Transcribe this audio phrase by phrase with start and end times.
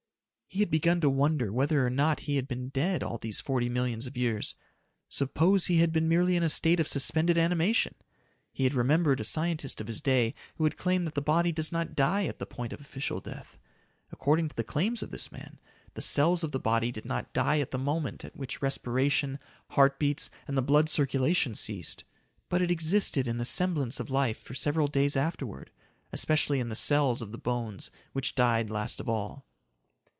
[0.53, 3.69] He had begun to wonder whether or not he had been dead all these forty
[3.69, 4.55] millions of years
[5.07, 7.95] suppose he had been merely in a state of suspended animation.
[8.51, 11.71] He had remembered a scientist of his day, who had claimed that the body does
[11.71, 13.57] not die at the point of official death.
[14.11, 15.57] According to the claims of this man,
[15.93, 19.39] the cells of the body did not die at the moment at which respiration,
[19.69, 22.03] heart beats and the blood circulation ceased,
[22.49, 25.71] but it existed in the semblance of life for several days afterward,
[26.11, 29.45] especially in the cells of the bones, which died last of all.